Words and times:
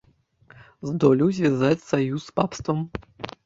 Здолеў 0.91 1.29
звязаць 1.41 1.87
саюз 1.91 2.21
з 2.27 2.31
папствам. 2.41 2.85